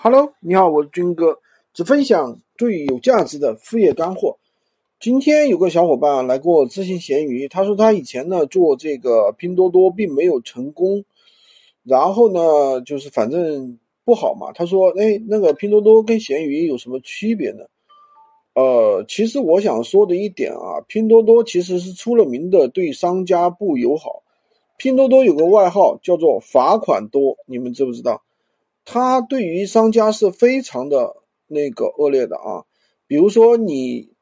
[0.00, 1.40] Hello，你好，我是军哥，
[1.74, 4.36] 只分享最有价值的副业干货。
[5.00, 11.04] 今天有个小伙伴来给我咨询闲鱼，他说他以前呢做这个拼多多并没有成功，
[11.82, 14.52] 然后呢就是反正不好嘛。
[14.52, 17.64] 他说，哎，那个拼多多跟闲鱼有什么区别呢？
[18.54, 24.22] 呃，其实我想说的一点啊，拼多多其实是出了名的对商家不友好。
[24.76, 28.22] 拼多多有个外号叫做罚款多，你们知不知道？
[28.90, 31.14] 他对于商家是非常的
[31.46, 32.64] 那个恶劣的啊，
[33.06, 34.14] 比如说你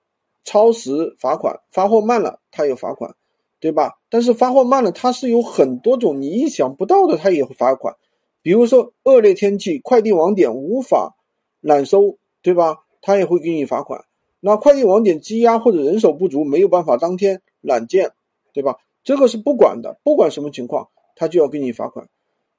[0.43, 3.15] 超时罚款，发货慢了他有罚款，
[3.61, 4.01] 对吧？
[4.11, 7.95] 但是发货慢了，它是有很多种你意想不到的，他也会罚款。
[8.43, 11.15] 比如说恶劣天气，快递网点无法
[11.61, 12.79] 揽收，对吧？
[13.01, 14.05] 他也会给你罚款。
[14.41, 18.11] 那快递网点积压或者人手不足，没有办法当天揽件，
[18.53, 18.79] 对吧？
[19.05, 22.09] 这个是不管的，不管什么情况，他就要给你罚款。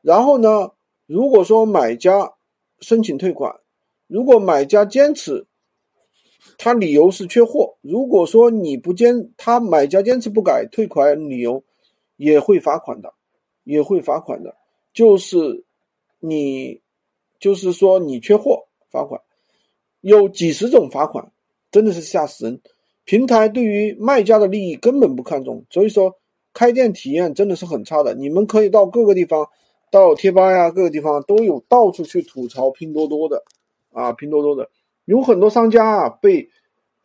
[0.02, 0.72] 然后呢？
[1.08, 2.34] 如果说买家
[2.82, 3.56] 申请退款，
[4.08, 5.48] 如果买家坚持，
[6.58, 7.78] 他理由是缺货。
[7.82, 11.64] 如果说你不坚，他买家坚持不改退款理由，
[12.18, 13.14] 也会罚款的，
[13.64, 14.54] 也会罚款的。
[14.94, 15.64] 就是
[16.20, 16.82] 你，
[17.40, 19.22] 就是说你缺货罚款，
[20.02, 21.32] 有几十种罚款，
[21.72, 22.62] 真的是吓死人。
[23.06, 26.14] 平台对于卖家的利益根本不看重，所以说
[26.54, 28.14] 开店体验真的是很差的。
[28.14, 29.48] 你们可以到各个地方。
[29.90, 33.44] 到贴吧呀，各个地方都有，到处去吐槽拼多多的，
[33.94, 34.70] 啊，拼多多的
[35.06, 36.50] 有很多商家啊被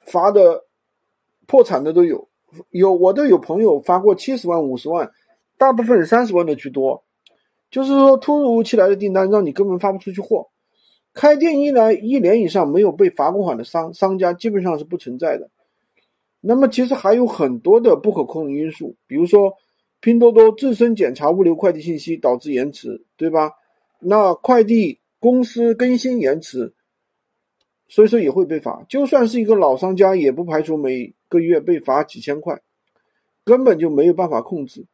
[0.01, 0.65] 罚的
[1.47, 2.29] 破产的都有，
[2.71, 5.13] 有我都有朋友发过七十万、五十万，
[5.57, 7.05] 大部分三十万的居多，
[7.71, 10.49] 就是说突如其来的订单让你根本发不出去货。
[11.15, 15.49] 开店一来一年以上没有被罚过款的商商家基本上是不存在的。
[16.41, 19.53] 那么其实还有很多的不可控因素，比如说。
[20.03, 23.53] 拼多多自身检查物流快递信息导致延迟，对吧？
[24.01, 26.75] 那快递公司更新延迟，
[27.87, 28.85] 所以说也会被罚。
[28.89, 32.61] 就算是一个老商家，也不排除每个月被罚几千块，
[33.45, 34.85] 根本就没有办法控制。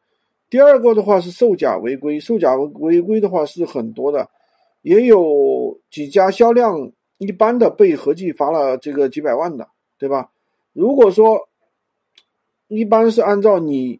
[0.47, 4.29] 第二个的话是售假违规，售假违违规的话是很多的，
[4.83, 9.67] 也有几家销量一般的被合计罚了这个几百万的，
[9.97, 10.29] 对吧？
[10.71, 11.49] 如果说
[12.67, 13.99] 一般是按照你。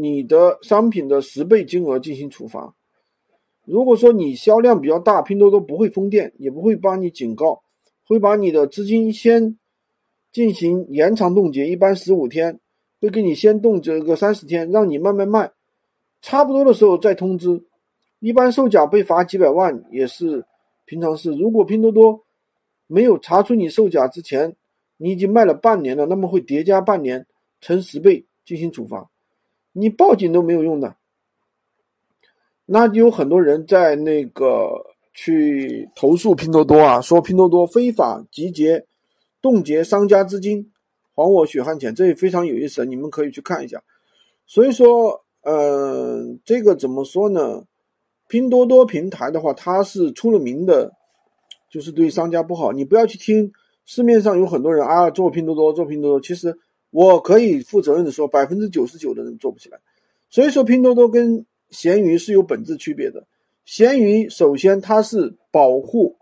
[0.00, 2.72] 你的商品的十倍金额进行处罚。
[3.64, 7.62] 如果说你销量比较大，拼多多不会封店，也不会帮你警告，
[8.06, 9.58] 会把你的资金先
[10.30, 12.60] 进行延长冻结，一般十五天，
[13.00, 15.50] 会给你先冻结个三十天，让你慢慢卖，
[16.22, 17.64] 差不多的时候再通知。
[18.20, 20.44] 一般售假被罚几百万也是
[20.84, 21.32] 平常事。
[21.32, 22.24] 如果拼多多
[22.86, 24.54] 没有查出你售假之前，
[24.96, 27.26] 你已经卖了半年了，那么会叠加半年，
[27.60, 29.10] 乘十倍进行处罚。
[29.78, 30.96] 你报警都没有用的，
[32.66, 34.68] 那就有很多人在那个
[35.14, 38.84] 去投诉拼多多啊，说拼多多非法集结、
[39.40, 40.72] 冻结商家资金，
[41.14, 43.80] 还我血汗钱，这也非常有意思，你们可以去看一下。
[44.46, 47.62] 所以说，嗯，这个怎么说呢？
[48.26, 50.92] 拼多多平台的话，它是出了名的，
[51.70, 52.72] 就是对商家不好。
[52.72, 53.52] 你不要去听
[53.84, 56.58] 市面上有很多人啊，做拼多多，做拼多多，其实。
[56.90, 59.78] 我可以负责任的说，百分之九十九的人做不起来。
[60.30, 63.26] 所以说，拼多多跟闲鱼是有本质区别的。
[63.64, 66.16] 闲鱼首先它是保护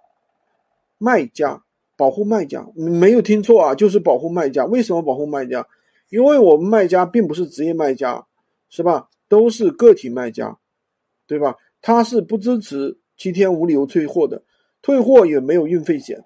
[0.98, 1.62] 卖家，
[1.96, 4.64] 保护卖家，没有听错啊，就是保护卖家。
[4.64, 5.66] 为什么保护卖家？
[6.08, 8.26] 因为我们卖家并不是职业卖家，
[8.68, 9.08] 是吧？
[9.28, 10.56] 都是个体卖家，
[11.26, 11.56] 对吧？
[11.80, 14.42] 它是不支持七天无理由退货的，
[14.82, 16.24] 退货也没有运费险。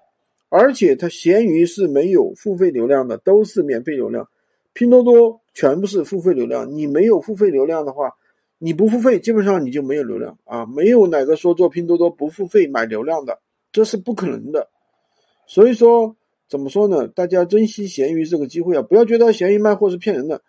[0.53, 4.27] 而且它闲鱼是没有付费流量的，都是免费流量。
[4.73, 8.11] 拼多多全部是付费流量，你没有付费流量的话，
[8.57, 10.65] 你不付费基本上你就没有流量啊！
[10.65, 13.39] 没有哪个说做拼多多不付费买流量的，
[13.71, 14.67] 这是不可能的。
[15.47, 16.17] 所以说
[16.49, 17.07] 怎么说呢？
[17.07, 20.41] 大家珍惜闲鱼这个机会啊，不要觉得闲鱼卖货是骗人的。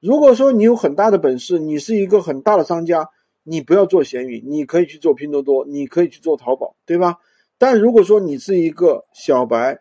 [0.00, 3.08] 如果说你有很大的本事，你是一个很大的商家，
[3.44, 7.16] 你不要做闲鱼，你可以去做拼多多，你可以去做淘宝，对吧？
[7.58, 9.78] 但如果说你是一个小白，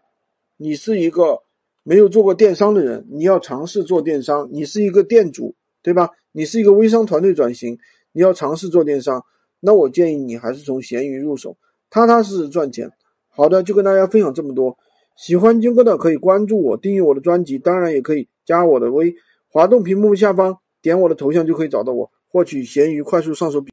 [0.58, 1.40] 你是一个
[1.84, 5.54] 没有做过电商的人，你要尝试做电商，你是一个店主，
[5.84, 6.10] 对吧？
[6.32, 7.78] 你是一个微商团队转型，
[8.12, 9.24] 你要尝试做电商，
[9.60, 11.58] 那我建议你还是从闲鱼入手，
[11.90, 12.90] 踏踏实实赚钱。
[13.30, 14.78] 好的，就跟大家分享这么多。
[15.18, 19.14] 喜欢军哥的可以关注我，订阅我的专辑，当然也可以加我的微，
[19.50, 23.64] 滑动屏幕下方点我的头像就可以找到我，获取闲鱼快速上手笔。